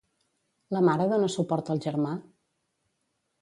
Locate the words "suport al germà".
1.33-2.15